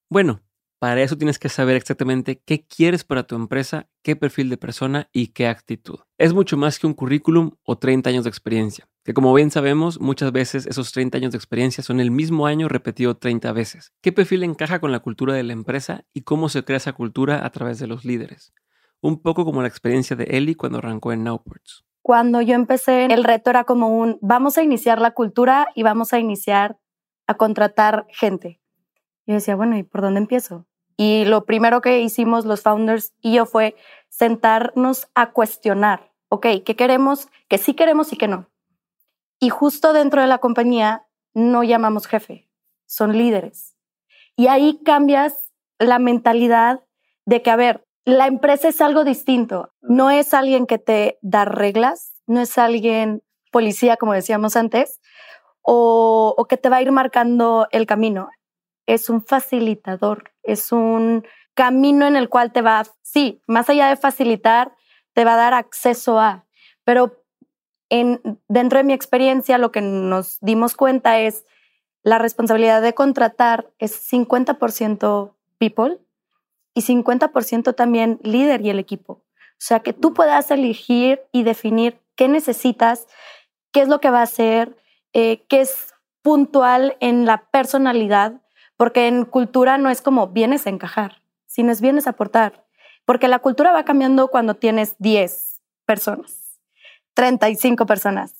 Bueno, 0.08 0.42
para 0.78 1.02
eso 1.02 1.18
tienes 1.18 1.38
que 1.38 1.48
saber 1.48 1.76
exactamente 1.76 2.42
qué 2.44 2.66
quieres 2.66 3.04
para 3.04 3.26
tu 3.26 3.36
empresa, 3.36 3.88
qué 4.02 4.16
perfil 4.16 4.48
de 4.48 4.56
persona 4.56 5.08
y 5.12 5.28
qué 5.28 5.48
actitud. 5.48 5.98
Es 6.18 6.32
mucho 6.32 6.56
más 6.56 6.78
que 6.78 6.86
un 6.86 6.94
currículum 6.94 7.52
o 7.64 7.78
30 7.78 8.10
años 8.10 8.24
de 8.24 8.30
experiencia, 8.30 8.88
que 9.04 9.12
como 9.12 9.34
bien 9.34 9.50
sabemos, 9.50 10.00
muchas 10.00 10.32
veces 10.32 10.66
esos 10.66 10.90
30 10.92 11.18
años 11.18 11.32
de 11.32 11.36
experiencia 11.36 11.84
son 11.84 12.00
el 12.00 12.10
mismo 12.10 12.46
año 12.46 12.68
repetido 12.68 13.18
30 13.18 13.52
veces. 13.52 13.92
¿Qué 14.00 14.12
perfil 14.12 14.42
encaja 14.44 14.80
con 14.80 14.92
la 14.92 15.00
cultura 15.00 15.34
de 15.34 15.42
la 15.42 15.52
empresa 15.52 16.04
y 16.14 16.22
cómo 16.22 16.48
se 16.48 16.64
crea 16.64 16.78
esa 16.78 16.94
cultura 16.94 17.44
a 17.44 17.50
través 17.50 17.78
de 17.78 17.86
los 17.86 18.06
líderes? 18.06 18.54
Un 19.02 19.20
poco 19.20 19.44
como 19.44 19.60
la 19.60 19.68
experiencia 19.68 20.16
de 20.16 20.24
Ellie 20.30 20.56
cuando 20.56 20.78
arrancó 20.78 21.12
en 21.12 21.22
Nowports. 21.22 21.84
Cuando 22.00 22.40
yo 22.40 22.54
empecé, 22.54 23.04
el 23.06 23.24
reto 23.24 23.50
era 23.50 23.64
como 23.64 23.88
un, 23.88 24.18
vamos 24.22 24.56
a 24.56 24.62
iniciar 24.62 25.00
la 25.00 25.10
cultura 25.10 25.68
y 25.74 25.82
vamos 25.82 26.14
a 26.14 26.18
iniciar 26.18 26.78
a 27.26 27.34
contratar 27.34 28.06
gente. 28.08 28.60
Yo 29.26 29.34
decía, 29.34 29.54
bueno, 29.54 29.76
¿y 29.76 29.82
por 29.82 30.00
dónde 30.00 30.20
empiezo? 30.20 30.66
Y 30.96 31.26
lo 31.26 31.44
primero 31.44 31.82
que 31.82 32.00
hicimos 32.00 32.46
los 32.46 32.62
founders 32.62 33.12
y 33.20 33.34
yo 33.34 33.44
fue 33.44 33.76
sentarnos 34.08 35.08
a 35.14 35.32
cuestionar, 35.32 36.12
ok, 36.28 36.46
¿qué 36.64 36.76
queremos? 36.76 37.28
¿Qué 37.48 37.58
sí 37.58 37.74
queremos 37.74 38.12
y 38.12 38.16
qué 38.16 38.28
no? 38.28 38.48
Y 39.40 39.48
justo 39.50 39.92
dentro 39.92 40.20
de 40.20 40.26
la 40.26 40.38
compañía 40.38 41.06
no 41.34 41.62
llamamos 41.62 42.06
jefe, 42.06 42.48
son 42.86 43.16
líderes. 43.16 43.76
Y 44.36 44.46
ahí 44.48 44.80
cambias 44.84 45.52
la 45.78 45.98
mentalidad 45.98 46.84
de 47.26 47.42
que, 47.42 47.50
a 47.50 47.56
ver, 47.56 47.86
la 48.04 48.26
empresa 48.26 48.68
es 48.68 48.80
algo 48.80 49.04
distinto, 49.04 49.72
no 49.80 50.10
es 50.10 50.34
alguien 50.34 50.66
que 50.66 50.78
te 50.78 51.18
da 51.22 51.44
reglas, 51.44 52.14
no 52.26 52.40
es 52.40 52.58
alguien 52.58 53.22
policía, 53.50 53.96
como 53.96 54.12
decíamos 54.12 54.56
antes, 54.56 55.00
o, 55.62 56.34
o 56.36 56.44
que 56.46 56.56
te 56.56 56.68
va 56.68 56.76
a 56.76 56.82
ir 56.82 56.92
marcando 56.92 57.66
el 57.70 57.86
camino. 57.86 58.28
Es 58.86 59.08
un 59.08 59.24
facilitador, 59.24 60.32
es 60.42 60.72
un 60.72 61.26
camino 61.54 62.06
en 62.06 62.16
el 62.16 62.28
cual 62.28 62.52
te 62.52 62.60
va, 62.60 62.84
sí, 63.02 63.40
más 63.46 63.70
allá 63.70 63.88
de 63.88 63.96
facilitar, 63.96 64.74
te 65.14 65.24
va 65.24 65.34
a 65.34 65.38
dar 65.38 65.54
acceso 65.54 66.18
a, 66.18 66.46
pero 66.84 67.23
en, 68.00 68.40
dentro 68.48 68.78
de 68.78 68.84
mi 68.84 68.92
experiencia 68.92 69.58
lo 69.58 69.72
que 69.72 69.80
nos 69.80 70.38
dimos 70.40 70.74
cuenta 70.74 71.18
es 71.18 71.44
la 72.02 72.18
responsabilidad 72.18 72.82
de 72.82 72.94
contratar 72.94 73.70
es 73.78 74.12
50% 74.12 75.32
people 75.58 75.98
y 76.74 76.82
50% 76.82 77.74
también 77.74 78.20
líder 78.22 78.60
y 78.62 78.70
el 78.70 78.78
equipo. 78.78 79.12
O 79.14 79.66
sea, 79.66 79.80
que 79.80 79.92
tú 79.92 80.12
puedas 80.12 80.50
elegir 80.50 81.22
y 81.32 81.44
definir 81.44 82.00
qué 82.16 82.28
necesitas, 82.28 83.06
qué 83.72 83.80
es 83.80 83.88
lo 83.88 84.00
que 84.00 84.10
va 84.10 84.20
a 84.20 84.24
hacer, 84.24 84.76
eh, 85.12 85.44
qué 85.48 85.60
es 85.62 85.94
puntual 86.22 86.96
en 87.00 87.24
la 87.24 87.46
personalidad 87.50 88.40
porque 88.76 89.06
en 89.06 89.24
cultura 89.24 89.78
no 89.78 89.88
es 89.88 90.02
como 90.02 90.28
vienes 90.28 90.66
a 90.66 90.70
encajar, 90.70 91.22
sino 91.46 91.70
es 91.70 91.80
vienes 91.80 92.06
a 92.06 92.10
aportar. 92.10 92.64
Porque 93.04 93.28
la 93.28 93.38
cultura 93.38 93.72
va 93.72 93.84
cambiando 93.84 94.28
cuando 94.28 94.54
tienes 94.54 94.96
10 94.98 95.60
personas, 95.86 96.43
35 97.14 97.86
personas, 97.86 98.34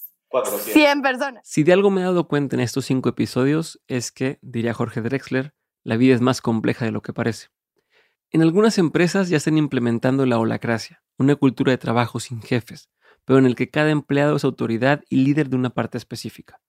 100 0.72 1.02
personas. 1.02 1.42
Si 1.44 1.62
de 1.62 1.72
algo 1.72 1.90
me 1.90 2.00
he 2.00 2.04
dado 2.04 2.26
cuenta 2.26 2.56
en 2.56 2.60
estos 2.60 2.84
cinco 2.84 3.08
episodios 3.08 3.80
es 3.86 4.10
que, 4.10 4.40
diría 4.42 4.74
Jorge 4.74 5.00
Drexler, 5.00 5.54
la 5.84 5.96
vida 5.96 6.14
es 6.14 6.20
más 6.20 6.40
compleja 6.40 6.84
de 6.84 6.90
lo 6.90 7.00
que 7.00 7.12
parece. 7.12 7.48
En 8.30 8.42
algunas 8.42 8.78
empresas 8.78 9.28
ya 9.28 9.36
están 9.36 9.58
implementando 9.58 10.26
la 10.26 10.38
holacracia, 10.38 11.04
una 11.18 11.36
cultura 11.36 11.70
de 11.70 11.78
trabajo 11.78 12.18
sin 12.18 12.42
jefes, 12.42 12.88
pero 13.24 13.38
en 13.38 13.46
el 13.46 13.54
que 13.54 13.70
cada 13.70 13.90
empleado 13.90 14.34
es 14.34 14.44
autoridad 14.44 15.04
y 15.08 15.18
líder 15.18 15.50
de 15.50 15.56
una 15.56 15.70
parte 15.70 15.96
específica. 15.96 16.60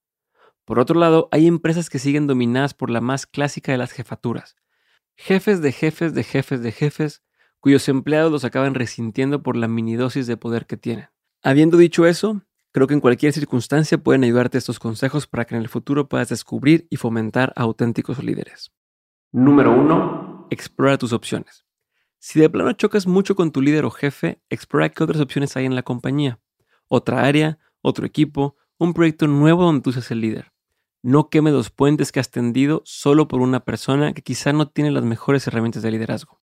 Por 0.64 0.78
otro 0.78 1.00
lado, 1.00 1.28
hay 1.32 1.48
empresas 1.48 1.90
que 1.90 1.98
siguen 1.98 2.28
dominadas 2.28 2.72
por 2.72 2.88
la 2.88 3.00
más 3.00 3.26
clásica 3.26 3.72
de 3.72 3.78
las 3.78 3.90
jefaturas. 3.90 4.54
Jefes 5.16 5.60
de 5.60 5.72
jefes 5.72 6.14
de 6.14 6.22
jefes 6.22 6.62
de 6.62 6.70
jefes, 6.70 7.24
cuyos 7.58 7.88
empleados 7.88 8.30
los 8.30 8.44
acaban 8.44 8.74
resintiendo 8.74 9.42
por 9.42 9.56
la 9.56 9.66
minidosis 9.66 10.28
de 10.28 10.36
poder 10.36 10.66
que 10.66 10.76
tienen. 10.76 11.08
Habiendo 11.42 11.76
dicho 11.76 12.06
eso, 12.06 12.42
creo 12.72 12.86
que 12.86 12.94
en 12.94 13.00
cualquier 13.00 13.32
circunstancia 13.32 13.98
pueden 13.98 14.24
ayudarte 14.24 14.58
estos 14.58 14.78
consejos 14.78 15.26
para 15.26 15.44
que 15.44 15.54
en 15.54 15.60
el 15.60 15.68
futuro 15.68 16.08
puedas 16.08 16.28
descubrir 16.28 16.86
y 16.90 16.96
fomentar 16.96 17.52
auténticos 17.56 18.22
líderes. 18.22 18.72
Número 19.32 19.72
1. 19.72 20.48
Explora 20.50 20.98
tus 20.98 21.12
opciones. 21.12 21.64
Si 22.18 22.40
de 22.40 22.50
plano 22.50 22.72
chocas 22.72 23.06
mucho 23.06 23.36
con 23.36 23.52
tu 23.52 23.60
líder 23.60 23.84
o 23.84 23.90
jefe, 23.90 24.40
explora 24.50 24.88
qué 24.88 25.04
otras 25.04 25.20
opciones 25.20 25.56
hay 25.56 25.66
en 25.66 25.74
la 25.74 25.82
compañía. 25.82 26.40
Otra 26.88 27.24
área, 27.24 27.58
otro 27.82 28.06
equipo, 28.06 28.56
un 28.78 28.94
proyecto 28.94 29.26
nuevo 29.26 29.64
donde 29.64 29.82
tú 29.82 29.92
seas 29.92 30.10
el 30.10 30.20
líder. 30.20 30.52
No 31.02 31.28
queme 31.28 31.52
los 31.52 31.70
puentes 31.70 32.10
que 32.10 32.20
has 32.20 32.30
tendido 32.30 32.82
solo 32.84 33.28
por 33.28 33.40
una 33.40 33.60
persona 33.60 34.12
que 34.12 34.22
quizá 34.22 34.52
no 34.52 34.68
tiene 34.68 34.90
las 34.90 35.04
mejores 35.04 35.46
herramientas 35.46 35.82
de 35.82 35.92
liderazgo. 35.92 36.40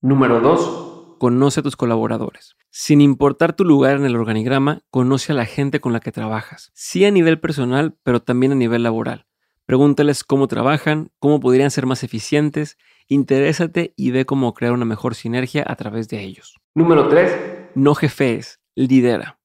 Número 0.00 0.40
2. 0.40 0.93
Conoce 1.24 1.60
a 1.60 1.62
tus 1.62 1.74
colaboradores. 1.74 2.54
Sin 2.68 3.00
importar 3.00 3.56
tu 3.56 3.64
lugar 3.64 3.96
en 3.96 4.04
el 4.04 4.14
organigrama, 4.14 4.82
conoce 4.90 5.32
a 5.32 5.34
la 5.34 5.46
gente 5.46 5.80
con 5.80 5.94
la 5.94 6.00
que 6.00 6.12
trabajas. 6.12 6.70
Sí 6.74 7.06
a 7.06 7.10
nivel 7.10 7.40
personal, 7.40 7.96
pero 8.02 8.20
también 8.20 8.52
a 8.52 8.56
nivel 8.56 8.82
laboral. 8.82 9.26
Pregúntales 9.64 10.22
cómo 10.22 10.48
trabajan, 10.48 11.10
cómo 11.18 11.40
podrían 11.40 11.70
ser 11.70 11.86
más 11.86 12.04
eficientes, 12.04 12.76
interésate 13.08 13.94
y 13.96 14.10
ve 14.10 14.26
cómo 14.26 14.52
crear 14.52 14.74
una 14.74 14.84
mejor 14.84 15.14
sinergia 15.14 15.64
a 15.66 15.76
través 15.76 16.10
de 16.10 16.22
ellos. 16.22 16.60
Número 16.74 17.08
3. 17.08 17.70
No 17.74 17.94
jefees, 17.94 18.60
lidera. 18.74 19.40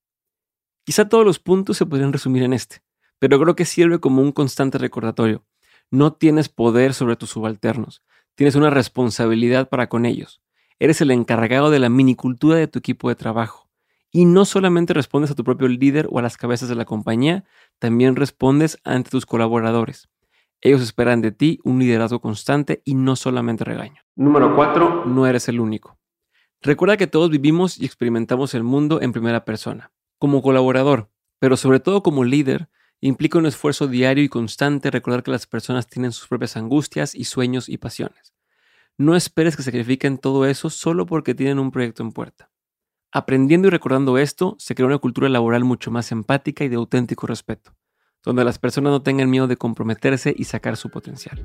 Quizá 0.83 1.07
todos 1.07 1.25
los 1.25 1.39
puntos 1.39 1.77
se 1.77 1.85
podrían 1.85 2.11
resumir 2.11 2.43
en 2.43 2.51
este 2.51 2.83
pero 3.19 3.39
creo 3.39 3.55
que 3.55 3.63
sirve 3.63 3.99
como 3.99 4.21
un 4.21 4.33
constante 4.33 4.77
recordatorio. 4.77 5.45
No 5.91 6.11
tienes 6.11 6.49
poder 6.49 6.93
sobre 6.93 7.15
tus 7.15 7.29
subalternos, 7.29 8.03
tienes 8.35 8.55
una 8.55 8.69
responsabilidad 8.69 9.69
para 9.69 9.87
con 9.87 10.05
ellos. 10.05 10.41
Eres 10.79 11.01
el 11.01 11.11
encargado 11.11 11.69
de 11.69 11.79
la 11.79 11.89
minicultura 11.89 12.55
de 12.55 12.67
tu 12.67 12.79
equipo 12.79 13.09
de 13.09 13.15
trabajo. 13.15 13.69
Y 14.11 14.23
no 14.23 14.45
solamente 14.45 14.93
respondes 14.93 15.29
a 15.29 15.35
tu 15.35 15.43
propio 15.43 15.67
líder 15.67 16.07
o 16.09 16.19
a 16.19 16.21
las 16.21 16.37
cabezas 16.37 16.69
de 16.69 16.75
la 16.75 16.85
compañía, 16.85 17.43
también 17.79 18.15
respondes 18.15 18.79
ante 18.85 19.09
tus 19.09 19.25
colaboradores. 19.25 20.09
Ellos 20.61 20.81
esperan 20.81 21.21
de 21.21 21.31
ti 21.31 21.59
un 21.63 21.79
liderazgo 21.79 22.21
constante 22.21 22.81
y 22.85 22.95
no 22.95 23.17
solamente 23.17 23.65
regaño. 23.65 24.01
Número 24.15 24.55
4. 24.55 25.05
No 25.05 25.27
eres 25.27 25.49
el 25.49 25.59
único. 25.59 25.97
Recuerda 26.61 26.97
que 26.97 27.07
todos 27.07 27.29
vivimos 27.29 27.77
y 27.77 27.85
experimentamos 27.85 28.53
el 28.53 28.63
mundo 28.63 29.01
en 29.01 29.11
primera 29.11 29.45
persona. 29.45 29.91
Como 30.17 30.41
colaborador, 30.41 31.09
pero 31.39 31.57
sobre 31.57 31.79
todo 31.79 32.03
como 32.03 32.23
líder, 32.23 32.69
implica 33.01 33.37
un 33.37 33.45
esfuerzo 33.45 33.87
diario 33.87 34.23
y 34.23 34.29
constante 34.29 34.91
recordar 34.91 35.23
que 35.23 35.31
las 35.31 35.45
personas 35.45 35.87
tienen 35.87 36.13
sus 36.13 36.27
propias 36.27 36.57
angustias 36.57 37.15
y 37.15 37.25
sueños 37.25 37.69
y 37.69 37.77
pasiones. 37.77 38.33
No 38.99 39.15
esperes 39.15 39.55
que 39.55 39.63
sacrifiquen 39.63 40.17
todo 40.17 40.45
eso 40.45 40.69
solo 40.69 41.05
porque 41.05 41.33
tienen 41.33 41.57
un 41.57 41.71
proyecto 41.71 42.03
en 42.03 42.11
puerta. 42.11 42.51
Aprendiendo 43.13 43.69
y 43.69 43.71
recordando 43.71 44.17
esto, 44.17 44.57
se 44.59 44.75
crea 44.75 44.87
una 44.87 44.97
cultura 44.97 45.29
laboral 45.29 45.63
mucho 45.63 45.89
más 45.89 46.11
empática 46.11 46.65
y 46.65 46.67
de 46.67 46.75
auténtico 46.75 47.25
respeto, 47.25 47.73
donde 48.25 48.43
las 48.43 48.59
personas 48.59 48.91
no 48.91 49.01
tengan 49.01 49.29
miedo 49.29 49.47
de 49.47 49.55
comprometerse 49.55 50.35
y 50.37 50.43
sacar 50.43 50.75
su 50.75 50.89
potencial. 50.89 51.41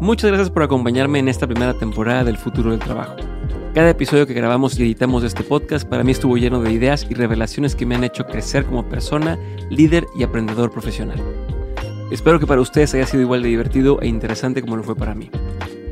Muchas 0.00 0.28
gracias 0.28 0.50
por 0.50 0.64
acompañarme 0.64 1.20
en 1.20 1.28
esta 1.28 1.46
primera 1.46 1.78
temporada 1.78 2.24
del 2.24 2.36
futuro 2.36 2.72
del 2.72 2.80
trabajo. 2.80 3.14
Cada 3.74 3.90
episodio 3.90 4.26
que 4.26 4.34
grabamos 4.34 4.76
y 4.76 4.82
editamos 4.82 5.22
de 5.22 5.28
este 5.28 5.44
podcast 5.44 5.88
para 5.88 6.02
mí 6.02 6.10
estuvo 6.10 6.36
lleno 6.36 6.60
de 6.60 6.72
ideas 6.72 7.06
y 7.08 7.14
revelaciones 7.14 7.76
que 7.76 7.86
me 7.86 7.94
han 7.94 8.02
hecho 8.02 8.26
crecer 8.26 8.66
como 8.66 8.88
persona, 8.88 9.38
líder 9.70 10.04
y 10.18 10.24
aprendedor 10.24 10.72
profesional. 10.72 11.22
Espero 12.10 12.40
que 12.40 12.46
para 12.46 12.62
ustedes 12.62 12.94
haya 12.94 13.04
sido 13.04 13.22
igual 13.22 13.42
de 13.42 13.48
divertido 13.48 14.00
e 14.00 14.06
interesante 14.06 14.62
como 14.62 14.76
lo 14.76 14.82
fue 14.82 14.96
para 14.96 15.14
mí. 15.14 15.30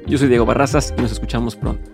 Yo 0.07 0.17
soy 0.17 0.29
Diego 0.29 0.47
Barrazas 0.47 0.95
y 0.97 1.03
nos 1.03 1.13
escuchamos 1.13 1.57
pronto. 1.57 1.91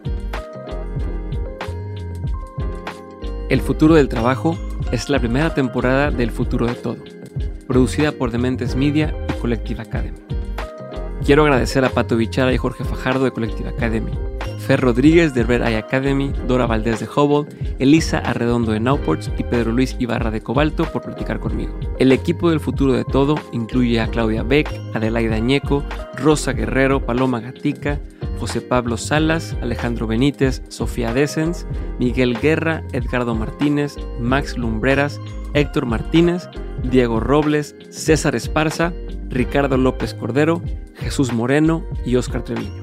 El 3.49 3.61
futuro 3.61 3.97
del 3.97 4.09
trabajo 4.09 4.57
es 4.93 5.09
la 5.09 5.19
primera 5.19 5.55
temporada 5.55 6.11
del 6.11 6.31
futuro 6.31 6.67
de 6.67 6.75
todo, 6.75 6.99
producida 7.67 8.13
por 8.13 8.31
Dementes 8.31 8.77
Media 8.77 9.13
y 9.29 9.41
Collective 9.41 9.83
Academy. 9.83 10.19
Quiero 11.25 11.43
agradecer 11.43 11.85
a 11.85 11.89
Pato 11.89 12.17
Bichara 12.17 12.53
y 12.53 12.59
Jorge 12.59 12.85
Fajardo 12.85 13.25
de 13.25 13.33
Collective 13.33 13.71
Academy, 13.71 14.13
Fer 14.67 14.81
Rodríguez 14.81 15.35
de 15.35 15.43
Red 15.43 15.67
Eye 15.67 15.77
Academy, 15.77 16.33
Dora 16.47 16.67
Valdés 16.67 17.01
de 17.01 17.07
Hubble, 17.07 17.53
Elisa 17.81 18.19
Arredondo 18.19 18.71
de 18.71 18.79
Nowports 18.79 19.31
y 19.37 19.43
Pedro 19.43 19.73
Luis 19.73 19.97
Ibarra 19.99 20.31
de 20.31 20.41
Cobalto 20.41 20.85
por 20.85 21.03
platicar 21.03 21.41
conmigo. 21.41 21.79
El 21.99 22.13
equipo 22.13 22.49
del 22.49 22.61
futuro 22.61 22.93
de 22.93 23.05
todo 23.05 23.35
incluye 23.53 24.01
a 24.01 24.07
Claudia 24.07 24.45
Beck, 24.45 24.71
Adelaida 24.95 25.35
Añeco, 25.35 25.85
Rosa 26.17 26.53
Guerrero, 26.53 27.05
Paloma 27.05 27.41
Gatica, 27.41 28.01
José 28.39 28.61
Pablo 28.61 28.97
Salas, 28.97 29.57
Alejandro 29.63 30.07
Benítez, 30.07 30.63
Sofía 30.69 31.13
Desens, 31.13 31.67
Miguel 31.99 32.39
Guerra, 32.41 32.85
Edgardo 32.93 33.35
Martínez, 33.35 33.97
Max 34.21 34.57
Lumbreras, 34.57 35.21
Héctor 35.55 35.87
Martínez, 35.87 36.49
Diego 36.85 37.19
Robles, 37.19 37.75
César 37.91 38.37
Esparza, 38.37 38.93
Ricardo 39.29 39.77
López 39.77 40.15
Cordero, 40.15 40.63
Jesús 40.95 41.33
Moreno 41.33 41.85
y 42.05 42.17
Óscar 42.17 42.43
Treviño. 42.43 42.83